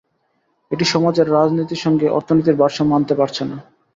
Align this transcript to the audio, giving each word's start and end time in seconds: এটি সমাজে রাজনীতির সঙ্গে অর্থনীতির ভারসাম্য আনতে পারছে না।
এটি 0.71 0.85
সমাজে 0.85 1.21
রাজনীতির 1.25 1.83
সঙ্গে 1.85 2.07
অর্থনীতির 2.09 2.59
ভারসাম্য 2.61 2.91
আনতে 2.97 3.13
পারছে 3.15 3.43
না। 3.45 3.57